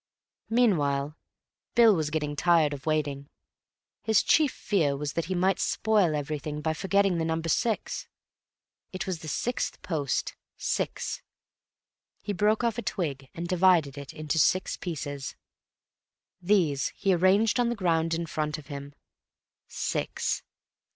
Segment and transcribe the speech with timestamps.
[0.49, 1.15] Meanwhile
[1.75, 3.29] Bill was getting tired of waiting.
[4.01, 8.07] His chief fear was that he might spoil everything by forgetting the number "six."
[8.91, 10.35] It was the sixth post.
[10.57, 11.21] Six.
[12.23, 15.35] He broke off a twig and divided it into six pieces.
[16.41, 18.95] These he arranged on the ground in front of him.
[19.67, 20.41] Six.